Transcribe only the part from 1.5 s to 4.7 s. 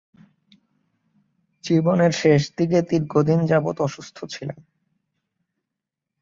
জীবনের শেষদিকে দীর্ঘদিন যাবৎ অসুস্থ ছিলেন।